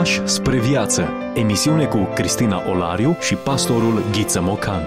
[0.00, 1.08] Pași spre viață.
[1.34, 4.82] Emisiune cu Cristina Olariu și pastorul Ghiță Mocan.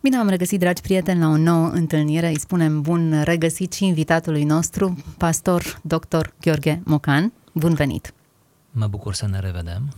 [0.00, 2.28] Bine am regăsit, dragi prieteni, la o nouă întâlnire.
[2.28, 6.26] Îi spunem bun regăsit și invitatului nostru, pastor dr.
[6.40, 7.32] Gheorghe Mocan.
[7.52, 8.14] Bun venit!
[8.70, 9.94] Mă bucur să ne revedem.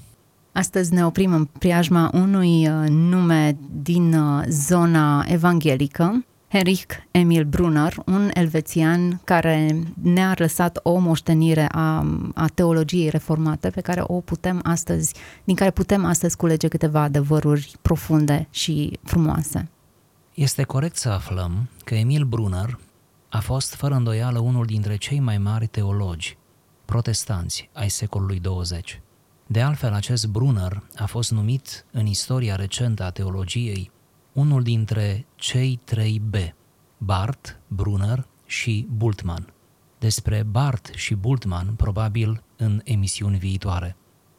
[0.53, 7.94] Astăzi ne oprim în priajma unui uh, nume din uh, zona evanghelică, Henrich Emil Brunner,
[8.06, 14.61] un elvețian care ne-a lăsat o moștenire a, a teologiei reformate pe care o putem
[14.64, 19.68] astăzi, din care putem astăzi culege câteva adevăruri profunde și frumoase.
[20.35, 22.79] Este corect să aflăm că Emil Brunner
[23.29, 26.36] a fost fără îndoială unul dintre cei mai mari teologi
[26.85, 29.00] protestanți ai secolului 20.
[29.46, 33.91] De altfel, acest Brunner a fost numit în istoria recentă a teologiei
[34.36, 36.34] unul dintre cei trei B,
[36.98, 39.53] Barth, Brunner și Bultmann.
[39.98, 43.97] Despre Barth și Bultmann, probabil în emisiuni viitoare.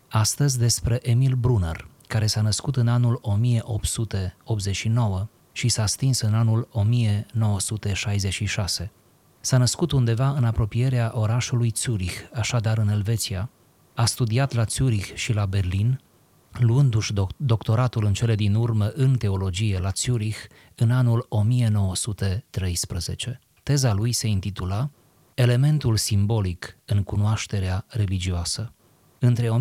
[0.10, 6.68] Astăzi despre Emil Brunner, care s-a născut în anul 1889 și s-a stins în anul
[6.72, 8.92] 1966.
[9.40, 13.50] S-a născut undeva în apropierea orașului Zurich, așadar în Elveția,
[13.94, 16.02] a studiat la Zurich și la Berlin,
[16.52, 20.38] luându-și doctoratul în cele din urmă în teologie la Zurich
[20.76, 23.40] în anul 1913.
[23.64, 24.90] Teza lui se intitula
[25.34, 28.72] Elementul simbolic în cunoașterea religioasă.
[29.20, 29.52] Între 1916-1917,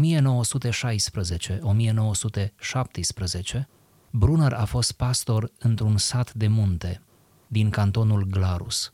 [4.10, 7.02] Brunner a fost pastor într-un sat de munte
[7.46, 8.92] din cantonul Glarus.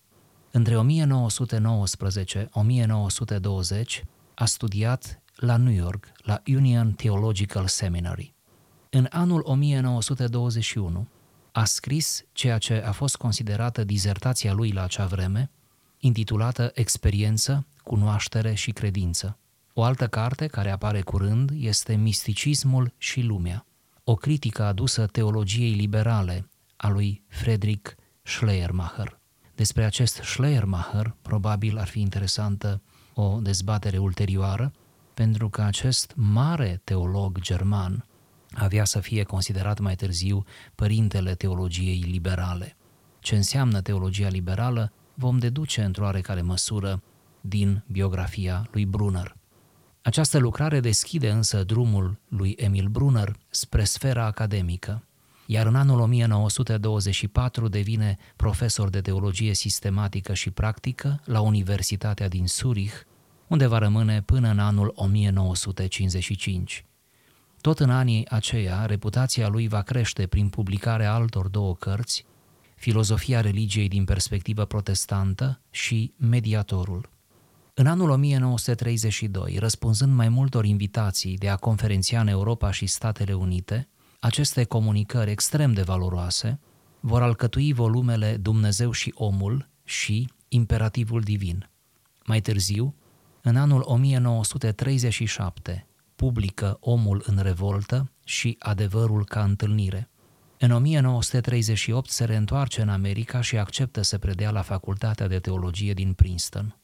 [0.50, 0.80] Între 1919-1920
[4.34, 8.34] a studiat la New York, la Union Theological Seminary.
[8.90, 11.08] În anul 1921
[11.52, 15.50] a scris ceea ce a fost considerată dizertația lui la acea vreme,
[15.98, 19.38] intitulată Experiență, cunoaștere și credință.
[19.72, 23.66] O altă carte care apare curând este Misticismul și lumea,
[24.04, 27.90] o critică adusă teologiei liberale a lui Friedrich
[28.22, 29.20] Schleiermacher.
[29.54, 32.82] Despre acest Schleiermacher probabil ar fi interesantă
[33.14, 34.72] o dezbatere ulterioară,
[35.14, 38.06] pentru că acest mare teolog german
[38.54, 42.76] avea să fie considerat mai târziu părintele teologiei liberale.
[43.20, 47.02] Ce înseamnă teologia liberală vom deduce într-o oarecare măsură
[47.40, 49.36] din biografia lui Brunner.
[50.02, 55.04] Această lucrare deschide însă drumul lui Emil Brunner spre sfera academică,
[55.46, 62.94] iar în anul 1924 devine profesor de teologie sistematică și practică la Universitatea din Zurich,
[63.52, 66.84] unde va rămâne până în anul 1955.
[67.60, 72.24] Tot în anii aceia, reputația lui va crește prin publicarea altor două cărți,
[72.74, 77.10] Filozofia religiei din perspectivă protestantă și Mediatorul.
[77.74, 83.88] În anul 1932, răspunzând mai multor invitații de a conferenția în Europa și Statele Unite,
[84.20, 86.60] aceste comunicări extrem de valoroase
[87.00, 91.70] vor alcătui volumele Dumnezeu și omul și Imperativul divin.
[92.24, 92.94] Mai târziu,
[93.42, 95.86] în anul 1937
[96.16, 100.10] publică Omul în revoltă și Adevărul ca întâlnire.
[100.58, 106.12] În 1938 se reîntoarce în America și acceptă să predea la Facultatea de Teologie din
[106.12, 106.76] Princeton.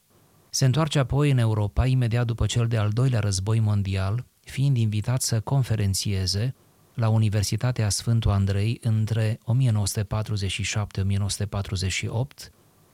[0.49, 5.39] Se întoarce apoi în Europa imediat după cel de-al doilea război mondial, fiind invitat să
[5.39, 6.55] conferențieze
[6.93, 9.41] la Universitatea Sfântul Andrei între 1947-1948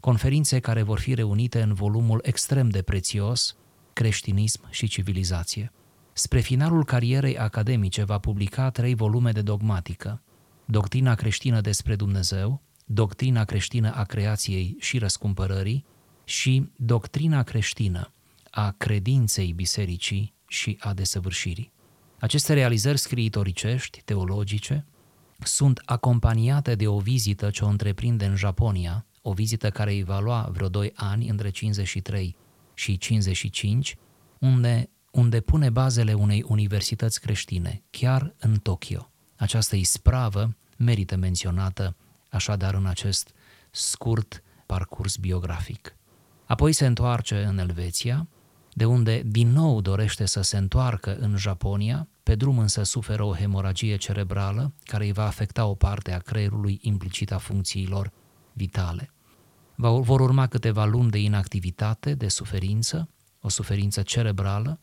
[0.05, 3.55] conferințe care vor fi reunite în volumul extrem de prețios
[3.93, 5.71] Creștinism și civilizație.
[6.13, 10.21] Spre finalul carierei academice va publica trei volume de dogmatică,
[10.65, 15.85] Doctrina creștină despre Dumnezeu, Doctrina creștină a creației și răscumpărării
[16.23, 18.11] și Doctrina creștină
[18.49, 21.71] a credinței bisericii și a desăvârșirii.
[22.19, 24.85] Aceste realizări scriitoricești, teologice,
[25.39, 30.19] sunt acompaniate de o vizită ce o întreprinde în Japonia, o vizită care îi va
[30.19, 32.35] lua vreo 2 ani, între 53
[32.73, 33.97] și 55,
[34.39, 39.09] unde, unde pune bazele unei universități creștine, chiar în Tokyo.
[39.35, 41.95] Această ispravă merită menționată
[42.29, 43.33] așadar în acest
[43.71, 45.95] scurt parcurs biografic.
[46.45, 48.27] Apoi se întoarce în Elveția,
[48.73, 53.35] de unde din nou dorește să se întoarcă în Japonia, pe drum însă suferă o
[53.35, 58.11] hemoragie cerebrală care îi va afecta o parte a creierului implicit a funcțiilor
[58.53, 59.09] vitale.
[59.75, 63.09] Vor urma câteva luni de inactivitate, de suferință,
[63.41, 64.79] o suferință cerebrală,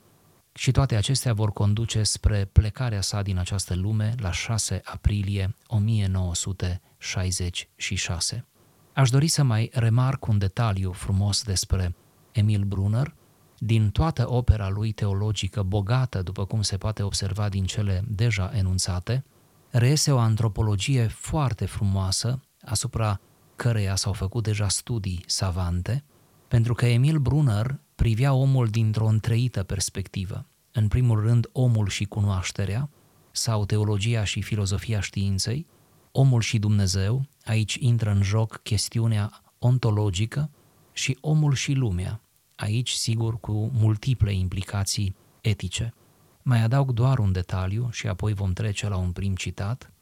[0.55, 8.47] și toate acestea vor conduce spre plecarea sa din această lume la 6 aprilie 1966.
[8.93, 11.95] Aș dori să mai remarc un detaliu frumos despre
[12.33, 13.15] Emil Brunner.
[13.59, 19.25] din toată opera lui teologică, bogată, după cum se poate observa din cele deja enunțate,
[19.71, 23.21] reiese o antropologie foarte frumoasă, asupra
[23.63, 26.05] căreia s-au făcut deja studii savante,
[26.49, 30.47] pentru că Emil Brunner privea omul dintr-o întreită perspectivă.
[30.73, 32.89] În primul rând, omul și cunoașterea,
[33.31, 35.67] sau teologia și filozofia științei,
[36.13, 40.51] omul și Dumnezeu, aici intră în joc chestiunea ontologică,
[40.93, 42.21] și omul și lumea,
[42.57, 45.95] aici sigur cu multiple implicații etice.
[46.43, 49.93] Mai adaug doar un detaliu și apoi vom trece la un prim citat.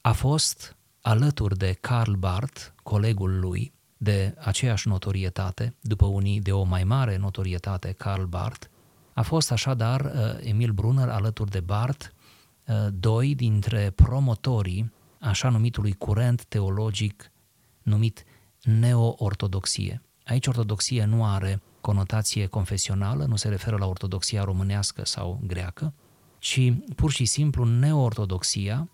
[0.00, 0.76] A fost
[1.06, 7.16] alături de Karl Barth, colegul lui, de aceeași notorietate, după unii de o mai mare
[7.16, 8.66] notorietate, Karl Barth,
[9.14, 10.10] a fost așadar uh,
[10.48, 12.06] Emil Brunner alături de Barth,
[12.66, 17.32] uh, doi dintre promotorii așa numitului curent teologic
[17.82, 18.24] numit
[18.62, 20.02] neo-ortodoxie.
[20.24, 25.92] Aici ortodoxie nu are conotație confesională, nu se referă la ortodoxia românească sau greacă,
[26.38, 28.88] ci pur și simplu neortodoxia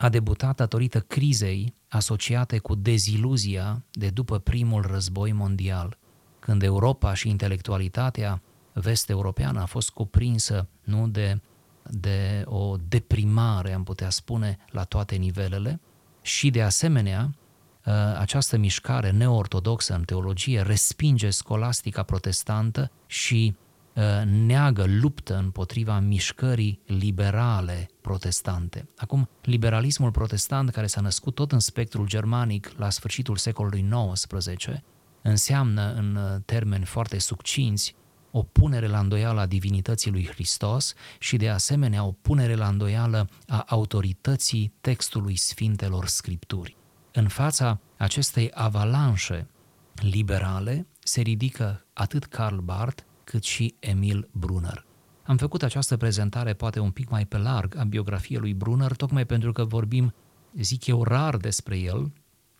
[0.00, 5.98] a debutat datorită crizei asociate cu deziluzia de după primul război mondial,
[6.38, 8.42] când Europa și intelectualitatea
[8.72, 11.40] vest-europeană a fost cuprinsă nu de,
[11.82, 15.80] de o deprimare, am putea spune, la toate nivelele,
[16.22, 17.34] și de asemenea
[17.86, 23.69] Uh, această mișcare neortodoxă în teologie respinge scolastica protestantă și uh,
[24.24, 28.88] neagă, luptă împotriva mișcării liberale protestante.
[28.96, 34.66] Acum, liberalismul protestant, care s-a născut tot în spectrul germanic la sfârșitul secolului XIX,
[35.22, 37.94] înseamnă, în uh, termeni foarte succinți,
[38.30, 43.28] o punere la îndoială a divinității lui Hristos și, de asemenea, o punere la îndoială
[43.46, 46.76] a autorității textului Sfintelor Scripturi.
[47.12, 49.46] În fața acestei avalanșe
[49.94, 54.84] liberale se ridică atât Karl Barth cât și Emil Brunner.
[55.22, 59.26] Am făcut această prezentare poate un pic mai pe larg a biografiei lui Brunner, tocmai
[59.26, 60.14] pentru că vorbim,
[60.60, 62.12] zic eu, rar despre el,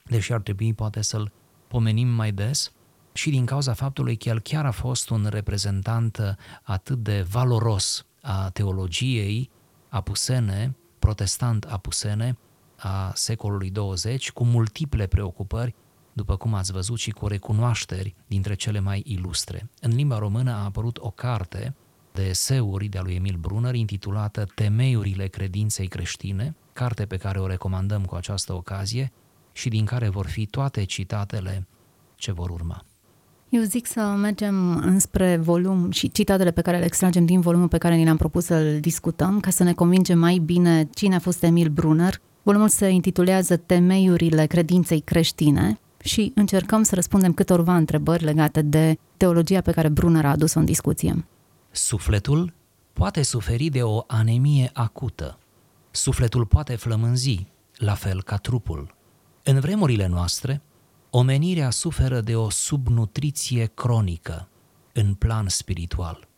[0.05, 1.33] deși ar trebui poate să-l
[1.69, 2.73] pomenim mai des,
[3.13, 8.51] și din cauza faptului că el chiar a fost un reprezentant atât de valoros a
[8.51, 9.51] teologiei
[9.89, 12.39] apusene, protestant apusene,
[12.77, 15.75] a secolului 20, cu multiple preocupări,
[16.21, 19.71] după cum ați văzut și cu recunoașteri dintre cele mai ilustre.
[19.81, 21.75] În limba română a apărut o carte
[22.13, 28.05] de eseuri de-a lui Emil Brunner intitulată Temeiurile credinței creștine, carte pe care o recomandăm
[28.05, 29.13] cu această ocazie
[29.53, 31.67] și din care vor fi toate citatele
[32.15, 32.85] ce vor urma.
[33.49, 37.79] Eu zic să mergem înspre volum și citatele pe care le extragem din volumul pe
[37.79, 41.43] care ni l-am propus să-l discutăm, ca să ne convingem mai bine cine a fost
[41.43, 48.63] Emil Brunner, Volumul se intitulează Temeiurile credinței creștine și încercăm să răspundem câtorva întrebări legate
[48.63, 51.25] de teologia pe care Brunner a adus-o în discuție.
[51.71, 52.53] Sufletul
[52.93, 55.39] poate suferi de o anemie acută.
[55.91, 58.95] Sufletul poate flămânzi, la fel ca trupul.
[59.43, 60.63] În vremurile noastre,
[61.11, 64.49] omenirea suferă de o subnutriție cronică
[64.93, 66.29] în plan spiritual.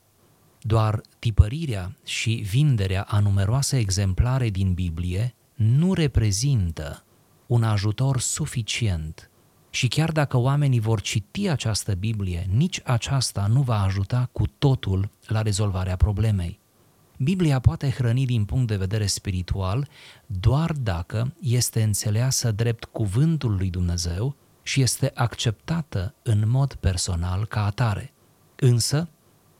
[0.61, 7.05] Doar tipărirea și vinderea a numeroase exemplare din Biblie nu reprezintă
[7.47, 9.31] un ajutor suficient
[9.75, 15.11] și chiar dacă oamenii vor citi această Biblie, nici aceasta nu va ajuta cu totul
[15.27, 16.59] la rezolvarea problemei.
[17.19, 19.89] Biblia poate hrăni din punct de vedere spiritual
[20.27, 27.65] doar dacă este înțeleasă drept cuvântul lui Dumnezeu și este acceptată în mod personal ca
[27.65, 28.13] atare.
[28.57, 29.09] Însă,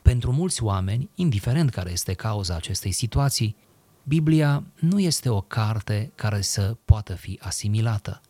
[0.01, 3.55] pentru mulți oameni, indiferent care este cauza acestei situații,
[4.03, 8.21] Biblia nu este o carte care să poată fi asimilată.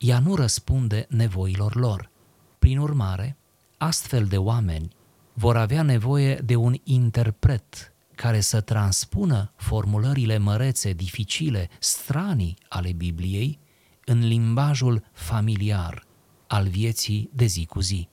[0.00, 2.10] Ea nu răspunde nevoilor lor.
[2.58, 3.36] Prin urmare,
[3.76, 4.88] astfel de oameni
[5.32, 13.58] vor avea nevoie de un interpret care să transpună formulările mărețe, dificile, stranii ale Bibliei
[14.04, 16.06] în limbajul familiar
[16.46, 18.08] al vieții de zi cu zi.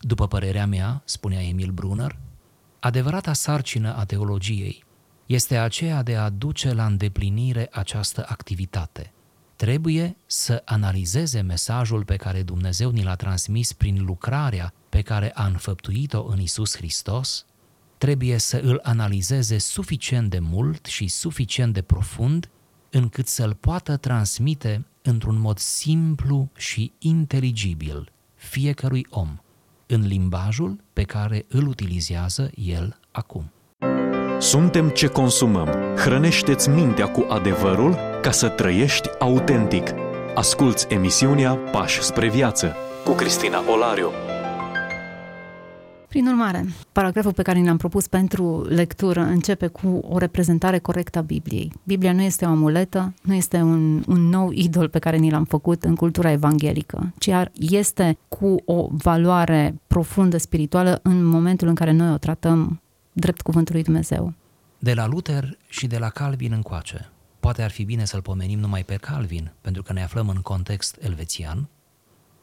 [0.00, 2.18] După părerea mea, spunea Emil Brunner,
[2.80, 4.84] adevărata sarcină a teologiei
[5.26, 9.12] este aceea de a duce la îndeplinire această activitate.
[9.60, 15.46] Trebuie să analizeze mesajul pe care Dumnezeu ni l-a transmis prin lucrarea pe care a
[15.46, 17.46] înfăptuit-o în Isus Hristos,
[17.98, 22.50] trebuie să îl analizeze suficient de mult și suficient de profund
[22.90, 29.38] încât să-l poată transmite într-un mod simplu și inteligibil fiecărui om,
[29.86, 33.52] în limbajul pe care îl utilizează el acum.
[34.40, 35.68] Suntem ce consumăm.
[35.96, 39.88] Hrănește-ți mintea cu adevărul ca să trăiești autentic.
[40.34, 44.10] Asculți emisiunea Pași spre viață cu Cristina Olariu.
[46.08, 51.18] Prin urmare, paragraful pe care ni l-am propus pentru lectură începe cu o reprezentare corectă
[51.18, 51.72] a Bibliei.
[51.82, 55.44] Biblia nu este o amuletă, nu este un, un nou idol pe care ni l-am
[55.44, 61.92] făcut în cultura evanghelică, ci este cu o valoare profundă spirituală în momentul în care
[61.92, 62.80] noi o tratăm
[63.20, 64.34] drept cuvântul lui Dumnezeu.
[64.78, 67.10] De la Luther și de la Calvin încoace,
[67.40, 70.96] poate ar fi bine să-l pomenim numai pe Calvin, pentru că ne aflăm în context
[71.00, 71.68] elvețian,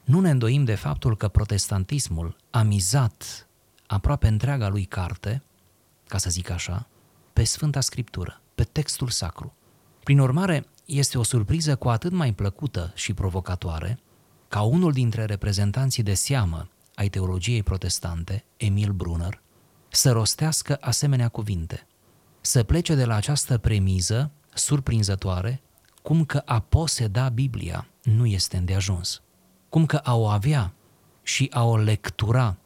[0.03, 3.47] nu ne îndoim de faptul că protestantismul a mizat
[3.87, 5.43] aproape întreaga lui carte,
[6.07, 6.87] ca să zic așa,
[7.33, 9.53] pe Sfânta Scriptură, pe textul sacru.
[10.03, 13.99] Prin urmare, este o surpriză cu atât mai plăcută și provocatoare
[14.47, 19.41] ca unul dintre reprezentanții de seamă ai teologiei protestante, Emil Brunner,
[19.89, 21.87] să rostească asemenea cuvinte,
[22.41, 25.61] să plece de la această premiză surprinzătoare,
[26.01, 29.21] cum că a poseda Biblia nu este îndeajuns,
[29.69, 30.73] cum că a o avea
[31.23, 32.57] și a o lectura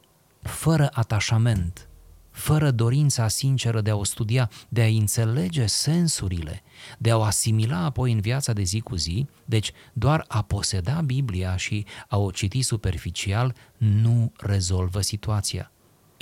[0.42, 1.88] fără atașament,
[2.30, 6.62] fără dorința sinceră de a o studia, de a înțelege sensurile,
[6.98, 11.00] de a o asimila apoi în viața de zi cu zi, deci doar a poseda
[11.00, 15.70] Biblia și a o citi superficial nu rezolvă situația.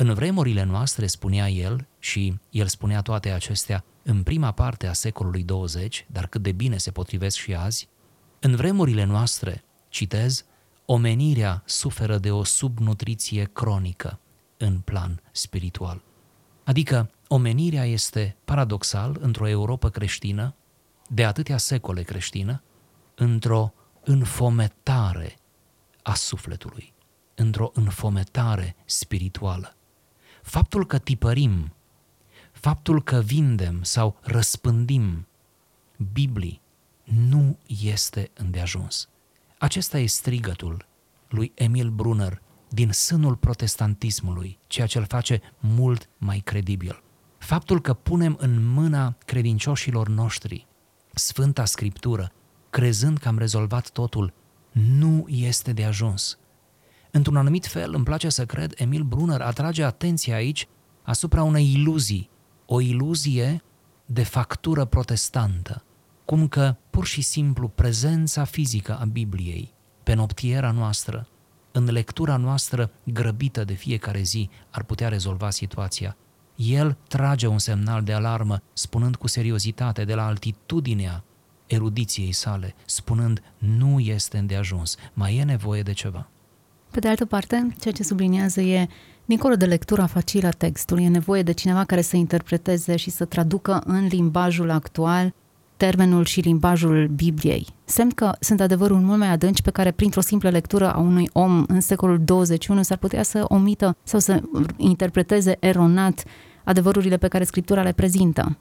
[0.00, 5.42] În vremurile noastre, spunea el, și el spunea toate acestea în prima parte a secolului
[5.42, 7.88] 20, dar cât de bine se potrivesc și azi,
[8.38, 10.44] în vremurile noastre, citez,
[10.84, 14.20] omenirea suferă de o subnutriție cronică
[14.56, 16.02] în plan spiritual.
[16.64, 20.54] Adică omenirea este paradoxal într-o Europa creștină,
[21.08, 22.62] de atâtea secole creștină,
[23.14, 23.72] într-o
[24.04, 25.36] înfometare
[26.02, 26.92] a sufletului,
[27.34, 29.74] într-o înfometare spirituală.
[30.42, 31.72] Faptul că tipărim,
[32.52, 35.26] faptul că vindem sau răspândim
[36.12, 36.60] Biblii
[37.04, 39.08] nu este îndeajuns.
[39.58, 40.86] Acesta e strigătul
[41.28, 47.02] lui Emil Brunner din sânul protestantismului, ceea ce îl face mult mai credibil.
[47.38, 50.66] Faptul că punem în mâna credincioșilor noștri
[51.14, 52.32] Sfânta Scriptură,
[52.70, 54.32] crezând că am rezolvat totul,
[54.72, 56.38] nu este de ajuns.
[57.10, 60.68] Într-un anumit fel, îmi place să cred, Emil Brunner atrage atenția aici
[61.02, 62.30] asupra unei iluzii,
[62.66, 63.62] o iluzie
[64.06, 65.84] de factură protestantă,
[66.24, 71.28] cum că pur și simplu prezența fizică a Bibliei pe noptiera noastră,
[71.72, 76.16] în lectura noastră grăbită de fiecare zi, ar putea rezolva situația.
[76.54, 81.24] El trage un semnal de alarmă, spunând cu seriozitate de la altitudinea
[81.66, 86.28] erudiției sale, spunând nu este îndeajuns, mai e nevoie de ceva.
[86.90, 88.88] Pe de altă parte, ceea ce subliniază e,
[89.24, 93.24] dincolo de lectura facilă a textului, e nevoie de cineva care să interpreteze și să
[93.24, 95.34] traducă în limbajul actual
[95.76, 97.66] termenul și limbajul Bibliei.
[97.84, 101.64] Semn că sunt adevăruri mult mai adânci pe care printr-o simplă lectură a unui om
[101.68, 104.42] în secolul 21 s-ar putea să omită sau să
[104.76, 106.24] interpreteze eronat
[106.64, 108.56] adevărurile pe care Scriptura le prezintă.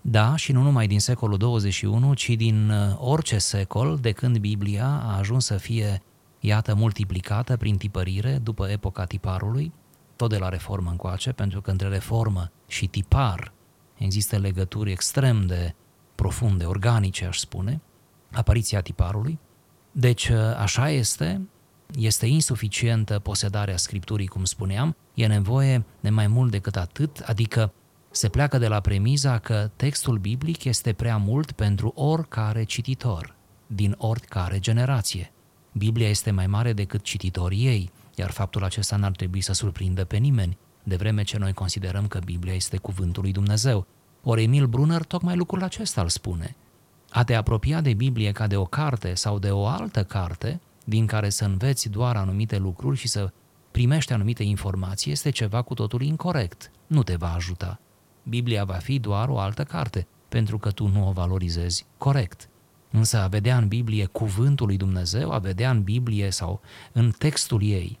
[0.00, 5.02] Da, și nu numai din secolul 21, ci din uh, orice secol, de când Biblia
[5.04, 6.02] a ajuns să fie,
[6.44, 9.72] iată, multiplicată prin tipărire după epoca tiparului,
[10.16, 13.52] tot de la reformă încoace, pentru că între reformă și tipar
[13.94, 15.74] există legături extrem de
[16.14, 17.80] profunde, organice, aș spune,
[18.32, 19.38] apariția tiparului.
[19.92, 21.48] Deci, ă, așa este,
[21.98, 27.72] este insuficientă posedarea Scripturii, cum spuneam, e nevoie de mai mult decât atât, adică
[28.10, 33.94] se pleacă de la premiza că textul biblic este prea mult pentru oricare cititor, din
[33.98, 35.32] oricare generație.
[35.72, 40.16] Biblia este mai mare decât cititorii ei, iar faptul acesta n-ar trebui să surprindă pe
[40.16, 43.86] nimeni, de vreme ce noi considerăm că Biblia este cuvântul lui Dumnezeu.
[44.22, 46.56] Ori Emil Brunner tocmai lucrul acesta îl spune.
[47.10, 51.06] A te apropia de Biblie ca de o carte sau de o altă carte, din
[51.06, 53.32] care să înveți doar anumite lucruri și să
[53.70, 56.70] primești anumite informații, este ceva cu totul incorrect.
[56.86, 57.80] Nu te va ajuta.
[58.22, 62.48] Biblia va fi doar o altă carte, pentru că tu nu o valorizezi corect.
[62.92, 66.60] Însă a vedea în Biblie cuvântul lui Dumnezeu, a vedea în Biblie sau
[66.92, 67.98] în textul ei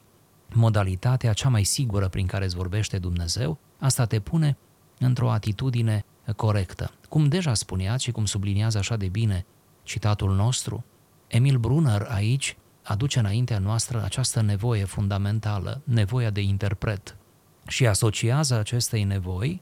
[0.54, 4.56] modalitatea cea mai sigură prin care îți vorbește Dumnezeu, asta te pune
[4.98, 6.04] într-o atitudine
[6.36, 6.90] corectă.
[7.08, 9.46] Cum deja spunea și cum subliniază așa de bine
[9.82, 10.84] citatul nostru,
[11.26, 17.16] Emil Brunner aici aduce înaintea noastră această nevoie fundamentală, nevoia de interpret,
[17.66, 19.60] și asociază acestei nevoi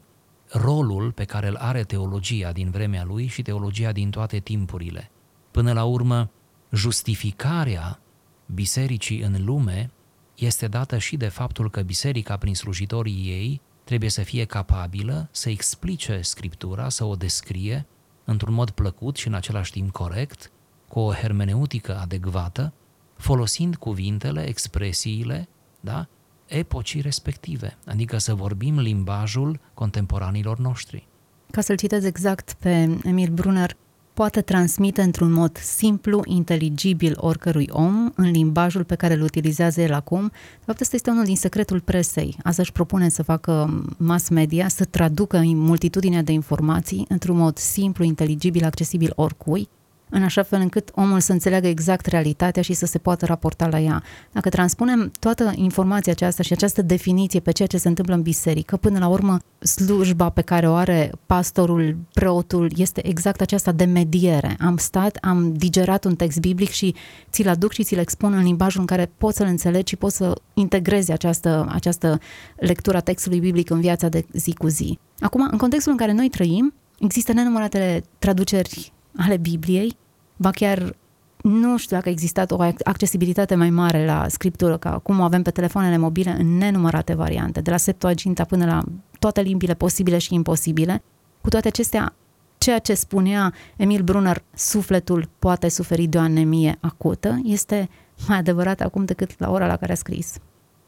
[0.48, 5.10] rolul pe care îl are teologia din vremea lui și teologia din toate timpurile.
[5.50, 6.30] Până la urmă,
[6.72, 8.00] justificarea
[8.46, 9.90] bisericii în lume
[10.34, 15.50] este dată și de faptul că biserica, prin slujitorii ei, trebuie să fie capabilă să
[15.50, 17.86] explice Scriptura, să o descrie
[18.24, 20.50] într-un mod plăcut și în același timp corect,
[20.88, 22.72] cu o hermeneutică adecvată,
[23.16, 25.48] folosind cuvintele, expresiile,
[25.80, 26.06] da?
[26.46, 31.06] epocii respective, adică să vorbim limbajul contemporanilor noștri.
[31.50, 33.76] Ca să-l citez exact pe Emil Brunner,
[34.14, 39.92] poate transmite într-un mod simplu, inteligibil oricărui om, în limbajul pe care îl utilizează el
[39.92, 40.28] acum.
[40.58, 42.36] De fapt, ăsta este unul din secretul presei.
[42.42, 48.04] Asta își propune să facă mass media, să traducă multitudinea de informații într-un mod simplu,
[48.04, 49.68] inteligibil, accesibil oricui,
[50.10, 53.80] în așa fel încât omul să înțeleagă exact realitatea și să se poată raporta la
[53.80, 54.02] ea.
[54.32, 58.76] Dacă transpunem toată informația aceasta și această definiție pe ceea ce se întâmplă în biserică,
[58.76, 64.56] până la urmă slujba pe care o are pastorul, preotul, este exact aceasta de mediere.
[64.60, 66.94] Am stat, am digerat un text biblic și
[67.30, 70.40] ți-l aduc și ți-l expun în limbajul în care poți să-l înțelegi și poți să
[70.54, 72.18] integrezi această, această
[72.56, 74.98] lectură a textului biblic în viața de zi cu zi.
[75.20, 79.96] Acum, în contextul în care noi trăim, există nenumărate traduceri ale Bibliei,
[80.36, 80.96] ba chiar
[81.42, 85.42] nu știu dacă a existat o accesibilitate mai mare la scriptură, ca acum o avem
[85.42, 88.82] pe telefoanele mobile în nenumărate variante, de la Septuaginta până la
[89.18, 91.02] toate limbile posibile și imposibile.
[91.40, 92.14] Cu toate acestea,
[92.58, 97.88] ceea ce spunea Emil Brunner, sufletul poate suferi de o anemie acută, este
[98.28, 100.38] mai adevărat acum decât la ora la care a scris.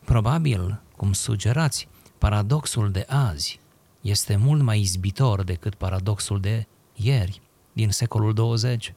[0.05, 1.89] Probabil, cum sugerați,
[2.19, 3.61] paradoxul de azi
[4.01, 7.41] este mult mai izbitor decât paradoxul de ieri
[7.73, 8.95] din secolul 20.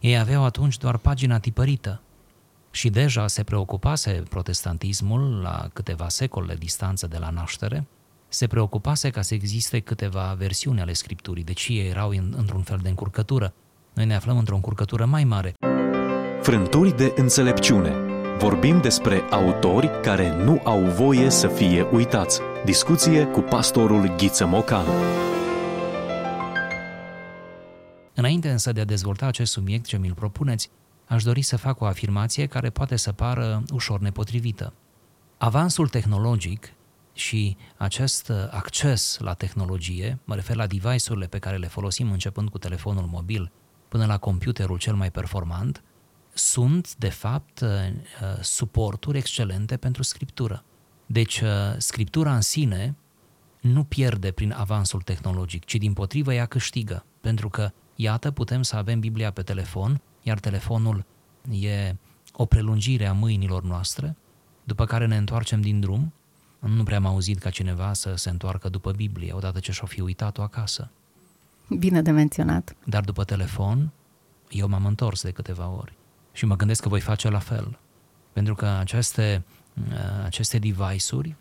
[0.00, 2.00] Ei aveau atunci doar pagina tipărită
[2.70, 7.86] și deja se preocupase protestantismul la câteva secole distanță de la naștere,
[8.28, 12.78] se preocupase ca să existe câteva versiuni ale Scripturii, deci ei erau în, într-un fel
[12.82, 13.52] de încurcătură.
[13.94, 15.54] Noi ne aflăm într-o încurcătură mai mare.
[16.42, 17.94] Frânturi de înțelepciune.
[18.38, 22.40] Vorbim despre autori care nu au voie să fie uitați.
[22.64, 24.86] Discuție cu pastorul Ghiță Mocan.
[28.18, 30.70] Înainte însă de a dezvolta acest subiect ce mi-l propuneți,
[31.06, 34.72] aș dori să fac o afirmație care poate să pară ușor nepotrivită.
[35.36, 36.72] Avansul tehnologic
[37.12, 42.58] și acest acces la tehnologie, mă refer la device-urile pe care le folosim începând cu
[42.58, 43.52] telefonul mobil
[43.88, 45.82] până la computerul cel mai performant,
[46.34, 47.68] sunt, de fapt, uh,
[48.40, 50.64] suporturi excelente pentru scriptură.
[51.06, 52.96] Deci, uh, scriptura în sine
[53.60, 58.76] nu pierde prin avansul tehnologic, ci din potrivă ea câștigă, pentru că Iată, putem să
[58.76, 61.04] avem Biblia pe telefon, iar telefonul
[61.50, 61.96] e
[62.32, 64.16] o prelungire a mâinilor noastre,
[64.64, 66.12] după care ne întoarcem din drum.
[66.58, 70.00] Nu prea am auzit ca cineva să se întoarcă după Biblie, odată ce și-o fi
[70.00, 70.90] uitat-o acasă.
[71.78, 72.76] Bine de menționat.
[72.84, 73.92] Dar după telefon,
[74.50, 75.96] eu m-am întors de câteva ori
[76.32, 77.78] și mă gândesc că voi face la fel.
[78.32, 79.44] Pentru că aceste,
[80.24, 81.36] aceste device-uri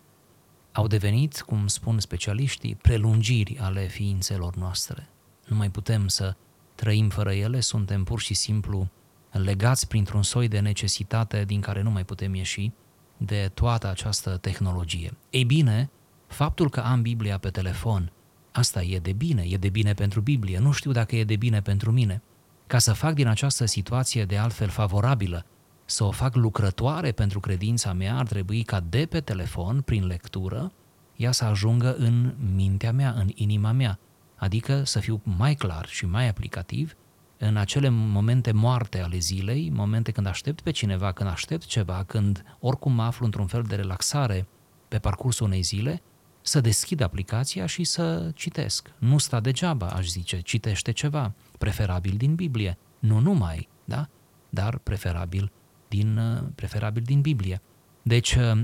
[0.72, 5.10] au devenit, cum spun specialiștii, prelungiri ale ființelor noastre.
[5.46, 6.36] Nu mai putem să
[6.78, 8.90] trăim fără ele, suntem pur și simplu
[9.32, 12.72] legați printr-un soi de necesitate din care nu mai putem ieși
[13.18, 15.18] de toată această tehnologie.
[15.30, 15.90] Ei bine,
[16.28, 18.12] faptul că am Biblia pe telefon,
[18.52, 21.62] asta e de bine, e de bine pentru Biblie, nu știu dacă e de bine
[21.62, 22.22] pentru mine.
[22.68, 25.46] Ca să fac din această situație de altfel favorabilă,
[25.86, 30.72] să o fac lucrătoare pentru credința mea, ar trebui ca de pe telefon, prin lectură,
[31.16, 34.00] ea să ajungă în mintea mea, în inima mea,
[34.38, 36.96] adică să fiu mai clar și mai aplicativ
[37.38, 42.44] în acele momente moarte ale zilei, momente când aștept pe cineva, când aștept ceva, când
[42.60, 44.48] oricum mă aflu într-un fel de relaxare
[44.88, 46.02] pe parcursul unei zile,
[46.42, 48.92] să deschid aplicația și să citesc.
[48.98, 52.78] Nu sta degeaba, aș zice, citește ceva, preferabil din Biblie.
[53.00, 54.10] Nu numai, da?
[54.50, 55.52] Dar preferabil
[55.88, 56.20] din,
[56.56, 57.62] preferabil din Biblie.
[58.02, 58.62] Deci, uh,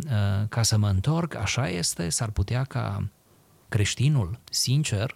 [0.50, 3.10] ca să mă întorc, așa este, s-ar putea ca
[3.70, 5.16] creștinul, sincer,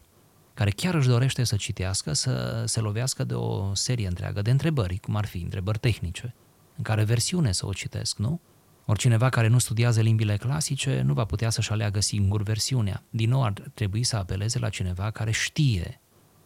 [0.57, 4.97] care chiar își dorește să citească, să se lovească de o serie întreagă de întrebări,
[4.97, 6.35] cum ar fi întrebări tehnice,
[6.77, 8.41] în care versiune să o citesc, nu?
[8.85, 13.03] Oricineva care nu studiază limbile clasice nu va putea să-și aleagă singur versiunea.
[13.09, 16.01] Din nou ar trebui să apeleze la cineva care știe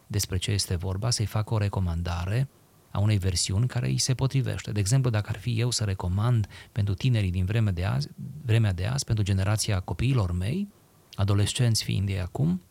[0.07, 2.49] despre ce este vorba, să-i facă o recomandare
[2.91, 4.71] a unei versiuni care îi se potrivește.
[4.71, 8.09] De exemplu, dacă ar fi eu să recomand pentru tinerii din vremea de azi,
[8.45, 10.67] vremea de azi pentru generația copiilor mei,
[11.13, 12.61] adolescenți fiind ei acum,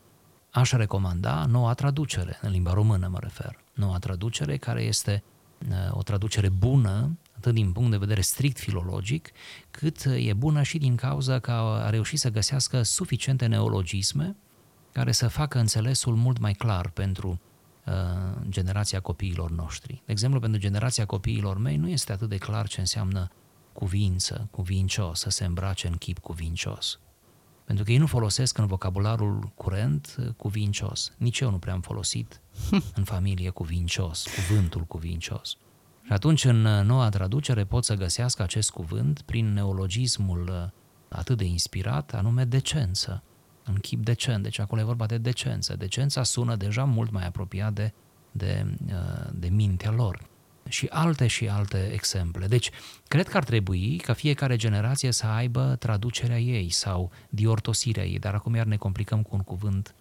[0.50, 3.58] aș recomanda noua traducere, în limba română mă refer.
[3.74, 5.22] Noua traducere care este
[5.68, 9.30] uh, o traducere bună, atât din punct de vedere strict filologic,
[9.70, 14.36] cât e bună și din cauza că a reușit să găsească suficiente neologisme
[14.92, 17.40] care să facă înțelesul mult mai clar pentru
[17.86, 17.92] uh,
[18.48, 20.02] generația copiilor noștri.
[20.06, 23.30] De exemplu, pentru generația copiilor mei nu este atât de clar ce înseamnă
[23.72, 26.98] cuvință, cuvincios, să se îmbrace în chip cuvincios.
[27.70, 31.12] Pentru că ei nu folosesc în vocabularul curent uh, cuvincios.
[31.16, 32.40] Nici eu nu prea am folosit
[32.98, 35.56] în familie cuvincios, cuvântul cuvincios.
[36.04, 40.72] Și atunci, în uh, noua traducere, pot să găsească acest cuvânt prin neologismul
[41.08, 43.22] atât de inspirat, anume decență,
[43.64, 44.42] în chip decent.
[44.42, 45.76] Deci acolo e vorba de decență.
[45.76, 47.92] Decența sună deja mult mai apropiat de,
[48.30, 48.76] de,
[49.32, 50.29] de mintea lor
[50.70, 52.46] și alte și alte exemple.
[52.46, 52.70] Deci,
[53.08, 58.34] cred că ar trebui ca fiecare generație să aibă traducerea ei sau diortosirea ei, dar
[58.34, 59.94] acum iar ne complicăm cu un cuvânt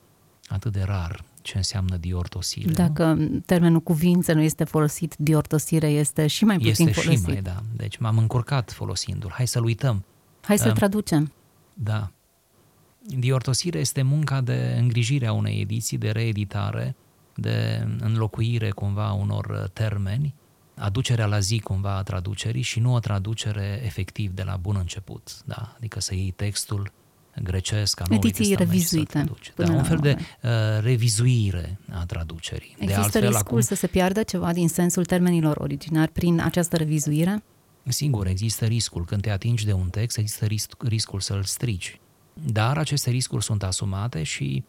[0.47, 2.71] atât de rar ce înseamnă diortosire.
[2.71, 3.39] Dacă nu?
[3.45, 7.25] termenul cuvință nu este folosit, diortosire este și mai puțin este folosit.
[7.25, 7.63] și mai, da.
[7.75, 9.31] Deci m-am încurcat folosindu-l.
[9.31, 10.05] Hai să-l uităm.
[10.41, 11.33] Hai să-l uh, traducem.
[11.73, 12.11] Da.
[13.01, 16.95] Diortosire este munca de îngrijire a unei ediții, de reeditare,
[17.35, 20.35] de înlocuire cumva a unor termeni,
[20.79, 25.41] aducerea la zi cumva a traducerii și nu o traducere efectiv de la bun început.
[25.45, 25.73] Da?
[25.77, 26.91] Adică să iei textul
[27.43, 29.25] grecesc a Noului Ediții revizuite.
[29.55, 30.49] Da, un fel de uh,
[30.81, 32.75] revizuire a traducerii.
[32.79, 36.77] Există de altfel, riscul acum, să se piardă ceva din sensul termenilor originari prin această
[36.77, 37.43] revizuire?
[37.83, 39.05] Sigur, există riscul.
[39.05, 41.99] Când te atingi de un text, există risc, riscul să-l strici.
[42.33, 44.63] Dar aceste riscuri sunt asumate și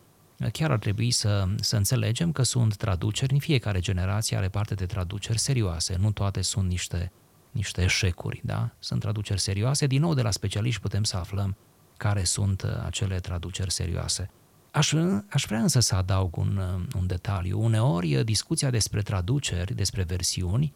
[0.49, 4.87] chiar ar trebui să, să înțelegem că sunt traduceri, în fiecare generație are parte de
[4.87, 7.13] traduceri serioase, nu toate sunt niște,
[7.51, 8.71] niște eșecuri, da?
[8.79, 11.57] Sunt traduceri serioase, din nou de la specialiști putem să aflăm
[11.97, 14.31] care sunt uh, acele traduceri serioase.
[14.71, 14.93] Aș,
[15.29, 17.63] aș vrea însă să adaug un, uh, un detaliu.
[17.63, 20.75] Uneori, uh, discuția despre traduceri, despre versiuni,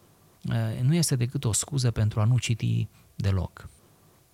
[0.81, 3.69] nu este decât o scuză pentru a nu citi deloc.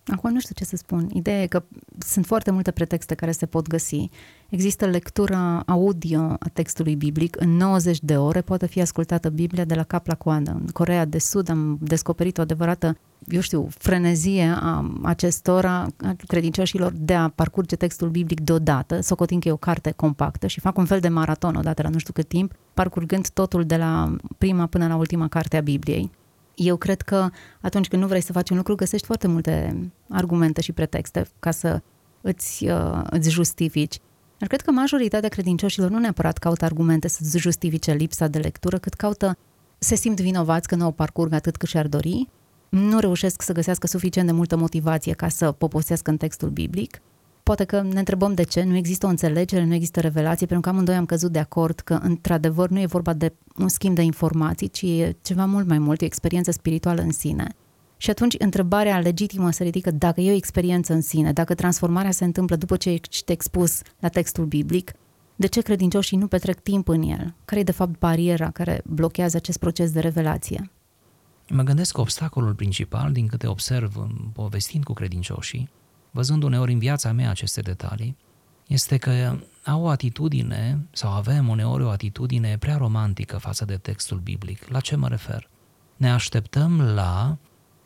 [0.07, 1.09] Acum nu știu ce să spun.
[1.13, 1.63] Ideea e că
[1.97, 4.09] sunt foarte multe pretexte care se pot găsi.
[4.51, 7.41] Există lectura audio a textului biblic.
[7.41, 10.51] În 90 de ore poate fi ascultată Biblia de la cap la coadă.
[10.51, 16.93] În Corea de Sud am descoperit o adevărată, eu știu, frenezie a acestora, a credincioșilor,
[16.95, 20.85] de a parcurge textul biblic deodată, socotind că e o carte compactă și fac un
[20.85, 24.87] fel de maraton odată la nu știu cât timp, parcurgând totul de la prima până
[24.87, 26.11] la ultima carte a Bibliei
[26.55, 27.29] eu cred că
[27.61, 29.75] atunci când nu vrei să faci un lucru, găsești foarte multe
[30.09, 31.81] argumente și pretexte ca să
[32.21, 33.99] îți, uh, îți justifici.
[34.41, 38.93] Dar cred că majoritatea credincioșilor nu neapărat caută argumente să-ți justifice lipsa de lectură, cât
[38.93, 39.37] caută,
[39.77, 42.27] se simt vinovați că nu o parcurg atât cât și-ar dori,
[42.69, 47.01] nu reușesc să găsească suficient de multă motivație ca să poposească în textul biblic
[47.43, 50.69] Poate că ne întrebăm de ce, nu există o înțelegere, nu există revelație, pentru că
[50.69, 54.67] amândoi am căzut de acord că, într-adevăr, nu e vorba de un schimb de informații,
[54.67, 57.55] ci e ceva mult mai mult, e o experiență spirituală în sine.
[58.01, 62.23] Și atunci întrebarea legitimă se ridică dacă e o experiență în sine, dacă transformarea se
[62.23, 64.91] întâmplă după ce ești expus la textul biblic,
[65.35, 67.35] de ce credincioșii nu petrec timp în el?
[67.45, 70.71] Care e de fapt bariera care blochează acest proces de revelație?
[71.49, 75.69] Mă gândesc că obstacolul principal, din câte observ povestind cu credincioșii,
[76.11, 78.17] văzând uneori în viața mea aceste detalii,
[78.67, 84.17] este că au o atitudine, sau avem uneori o atitudine prea romantică față de textul
[84.17, 84.67] biblic.
[84.67, 85.49] La ce mă refer?
[85.97, 87.37] Ne așteptăm la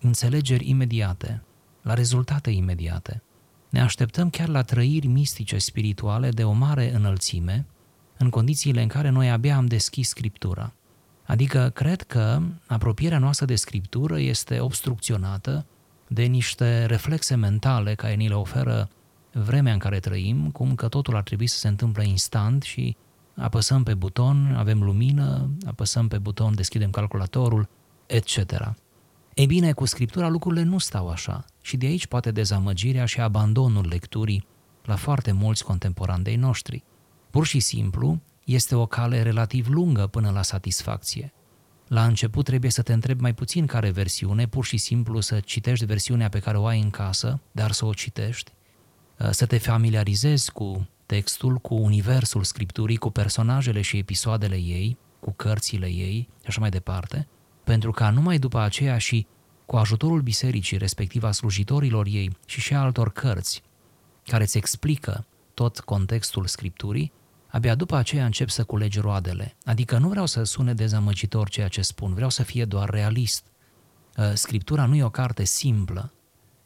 [0.06, 1.44] înțelegeri imediate,
[1.82, 3.22] la rezultate imediate.
[3.70, 7.66] Ne așteptăm chiar la trăiri mistice, spirituale de o mare înălțime,
[8.18, 10.74] în condițiile în care noi abia am deschis Scriptura.
[11.26, 15.66] Adică cred că apropierea noastră de Scriptură este obstrucționată
[16.08, 18.90] de niște reflexe mentale care ni le oferă
[19.32, 22.96] vremea în care trăim, cum că totul ar trebui să se întâmple instant și
[23.36, 27.70] apăsăm pe buton, avem lumină, apăsăm pe buton, deschidem calculatorul,
[28.06, 28.76] etc.
[29.36, 33.88] Ei bine, cu Scriptura lucrurile nu stau așa și de aici poate dezamăgirea și abandonul
[33.88, 34.48] lecturii
[34.84, 36.84] la foarte mulți contemporani de noștri.
[37.30, 41.34] Pur și simplu, este o cale relativ lungă până la satisfacție.
[41.88, 45.86] La început trebuie să te întrebi mai puțin care versiune, pur și simplu să citești
[45.86, 48.52] versiunea pe care o ai în casă, dar să o citești,
[49.20, 55.32] uh, să te familiarizezi cu textul, cu universul scripturii, cu personajele și episoadele ei, cu
[55.32, 57.28] cărțile ei și așa mai departe,
[57.66, 59.28] pentru ca numai după aceea și
[59.66, 63.64] cu ajutorul bisericii, respectiv a slujitorilor ei și și a altor cărți
[64.26, 67.12] care îți explică tot contextul scripturii,
[67.48, 69.56] abia după aceea încep să culegi roadele.
[69.66, 73.46] Adică nu vreau să sune dezamăgitor ceea ce spun, vreau să fie doar realist.
[74.18, 76.14] Uh, Scriptura nu e o carte simplă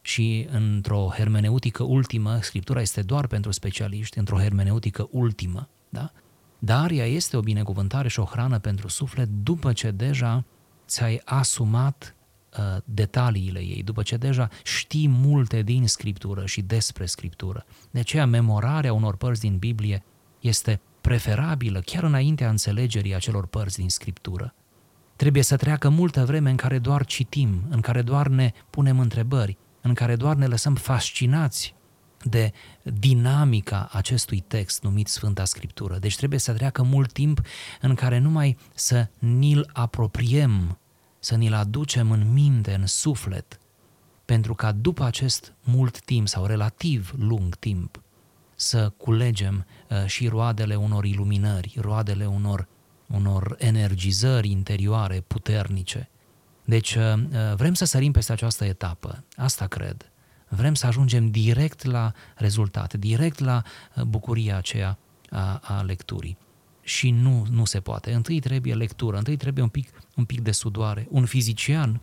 [0.00, 6.12] și într-o hermeneutică ultimă, Scriptura este doar pentru specialiști, într-o hermeneutică ultimă, da?
[6.58, 10.44] Dar ea este o binecuvântare și o hrană pentru suflet după ce deja
[10.90, 12.14] ți-ai asumat
[12.58, 17.66] uh, detaliile ei, după ce deja știi multe din Scriptură și despre Scriptură.
[17.90, 20.02] De aceea, memorarea unor părți din Biblie
[20.40, 24.54] este preferabilă chiar înaintea înțelegerii acelor părți din Scriptură.
[25.16, 29.56] Trebuie să treacă multă vreme în care doar citim, în care doar ne punem întrebări,
[29.80, 31.74] în care doar ne lăsăm fascinați
[32.22, 32.52] de
[32.82, 35.98] dinamica acestui text numit Sfânta Scriptură.
[35.98, 37.40] Deci trebuie să treacă mult timp
[37.80, 40.78] în care numai să ni-l apropiem,
[41.18, 43.58] să ni-l aducem în minte, în suflet,
[44.24, 48.00] pentru ca după acest mult timp sau relativ lung timp
[48.60, 52.68] să culegem uh, și roadele unor iluminări, roadele unor,
[53.06, 56.10] unor energizări interioare puternice.
[56.64, 60.09] Deci uh, uh, vrem să sărim peste această etapă, asta cred.
[60.52, 63.62] Vrem să ajungem direct la rezultate, direct la
[64.06, 64.98] bucuria aceea
[65.30, 66.38] a, a lecturii.
[66.82, 68.12] Și nu, nu se poate.
[68.12, 71.06] Întâi trebuie lectură, întâi trebuie un pic, un pic de sudoare.
[71.10, 72.00] Un fizician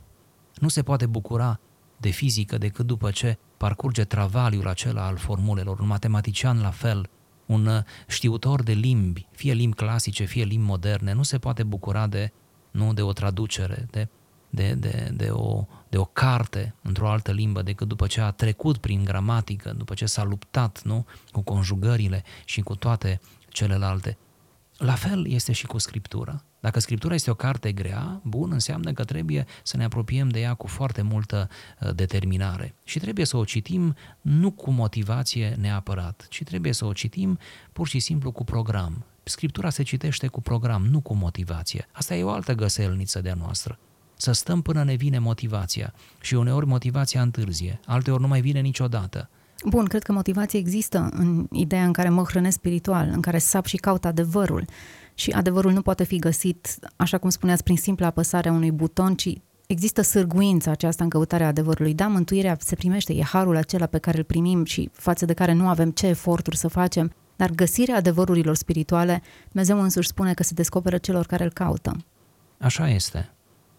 [0.59, 1.59] nu se poate bucura
[1.97, 7.09] de fizică decât după ce parcurge travaliul acela al formulelor, un matematician la fel,
[7.45, 12.07] un uh, știutor de limbi, fie limbi clasice, fie limbi moderne, nu se poate bucura
[12.07, 12.31] de,
[12.71, 14.07] nu, de o traducere, de,
[14.49, 18.77] de, de, de, o, de o carte într-o altă limbă decât după ce a trecut
[18.77, 24.17] prin gramatică, după ce s-a luptat nu, cu conjugările și cu toate celelalte.
[24.77, 26.43] La fel este și cu Scriptura.
[26.59, 30.53] Dacă Scriptura este o carte grea, bun, înseamnă că trebuie să ne apropiem de ea
[30.53, 32.73] cu foarte multă uh, determinare.
[32.83, 37.39] Și trebuie să o citim nu cu motivație neapărat, ci trebuie să o citim
[37.73, 39.05] pur și simplu cu program.
[39.23, 41.87] Scriptura se citește cu program, nu cu motivație.
[41.91, 43.79] Asta e o altă găselniță de-a noastră.
[44.17, 45.93] Să stăm până ne vine motivația.
[46.21, 49.29] Și uneori motivația întârzie, alteori nu mai vine niciodată.
[49.65, 53.65] Bun, cred că motivația există în ideea în care mă hrănesc spiritual, în care sap
[53.65, 54.65] și caut adevărul.
[55.13, 59.15] Și adevărul nu poate fi găsit, așa cum spuneați, prin simpla apăsare a unui buton,
[59.15, 59.29] ci
[59.67, 61.93] există sârguința aceasta în căutarea adevărului.
[61.93, 65.53] Da, mântuirea se primește, e harul acela pe care îl primim și față de care
[65.53, 70.53] nu avem ce eforturi să facem, dar găsirea adevărurilor spirituale, Dumnezeu însuși spune că se
[70.53, 71.95] descoperă celor care îl caută.
[72.59, 73.31] Așa este.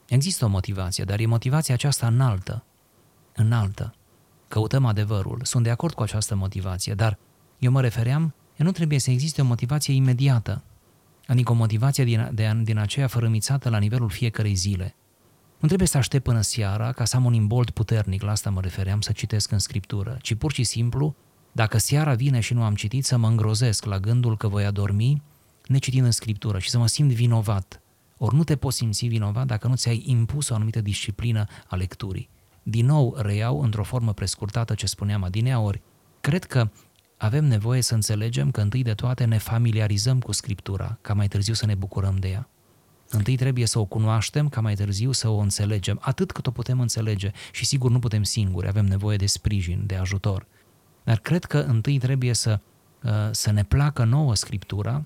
[0.09, 2.65] Există o motivație, dar e motivația aceasta înaltă.
[3.35, 3.93] Înaltă
[4.49, 5.41] căutăm adevărul.
[5.43, 7.19] Sunt de acord cu această motivație, dar
[7.59, 10.63] eu mă refeream, nu trebuie să existe o motivație imediată,
[11.27, 14.95] adică o motivație din, de, din aceea fărâmițată la nivelul fiecarei zile.
[15.59, 18.61] Nu trebuie să aștept până seara ca să am un imbold puternic, la asta mă
[18.61, 21.15] refeream, să citesc în scriptură, ci pur și simplu,
[21.53, 25.23] dacă seara vine și nu am citit, să mă îngrozesc la gândul că voi adormi
[25.67, 27.83] necitind în scriptură și să mă simt vinovat.
[28.19, 32.29] Ori nu te poți simți vinovat dacă nu ți-ai impus o anumită disciplină a lecturii.
[32.63, 35.83] Din nou reiau într-o formă prescurtată ce spuneam adineaori.
[36.21, 36.71] Cred că
[37.17, 41.55] avem nevoie să înțelegem că întâi de toate ne familiarizăm cu Scriptura, ca mai târziu
[41.55, 42.49] să ne bucurăm de ea.
[43.11, 46.81] Întâi trebuie să o cunoaștem, ca mai târziu să o înțelegem, atât cât o putem
[46.81, 47.31] înțelege.
[47.53, 50.47] Și sigur nu putem singuri, avem nevoie de sprijin, de ajutor.
[51.05, 52.61] Dar cred că întâi trebuie să,
[53.03, 55.05] uh, să ne placă nouă Scriptura,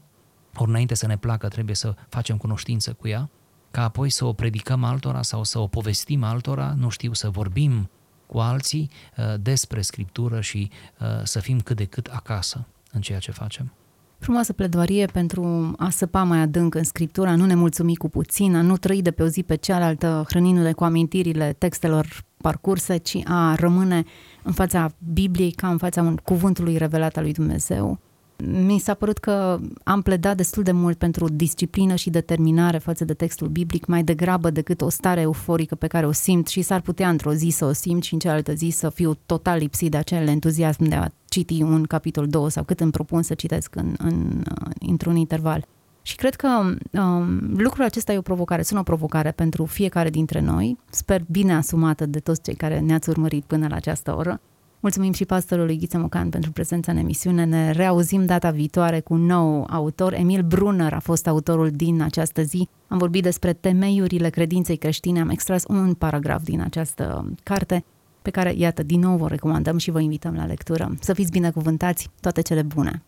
[0.57, 3.31] ori înainte să ne placă trebuie să facem cunoștință cu ea,
[3.71, 7.91] ca apoi să o predicăm altora sau să o povestim altora, nu știu, să vorbim
[8.27, 13.19] cu alții uh, despre Scriptură și uh, să fim cât de cât acasă în ceea
[13.19, 13.73] ce facem.
[14.19, 18.63] Frumoasă pledoarie pentru a săpa mai adânc în Scriptura, nu ne mulțumi cu puțin, a
[18.63, 23.55] nu trăi de pe o zi pe cealaltă, hrănindu-le cu amintirile textelor parcurse, ci a
[23.55, 24.05] rămâne
[24.43, 27.99] în fața Bibliei ca în fața cuvântului revelat al lui Dumnezeu
[28.47, 33.15] mi s-a părut că am pledat destul de mult pentru disciplină și determinare față de
[33.15, 37.09] textul biblic, mai degrabă decât o stare euforică pe care o simt și s-ar putea
[37.09, 40.29] într-o zi să o simt și în cealaltă zi să fiu total lipsit de acel
[40.29, 44.43] entuziasm de a citi un capitol 2 sau cât îmi propun să citesc în, în,
[44.81, 45.67] într-un interval.
[46.03, 46.49] Și cred că
[46.91, 51.55] um, lucrul acesta e o provocare, sunt o provocare pentru fiecare dintre noi, sper bine
[51.55, 54.41] asumată de toți cei care ne-ați urmărit până la această oră
[54.83, 57.45] Mulțumim și pastorului Ghiță Mocan pentru prezența în emisiune.
[57.45, 60.13] Ne reauzim data viitoare cu un nou autor.
[60.13, 62.69] Emil Brunner a fost autorul din această zi.
[62.89, 65.21] Am vorbit despre temeiurile credinței creștine.
[65.21, 67.85] Am extras un paragraf din această carte
[68.23, 70.95] pe care, iată, din nou vă recomandăm și vă invităm la lectură.
[71.01, 73.03] Să fiți binecuvântați, toate cele bune!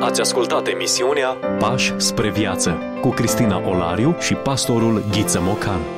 [0.00, 1.28] Ați ascultat emisiunea
[1.58, 5.97] Pași spre viață cu Cristina Olariu și pastorul Ghiță Mocan.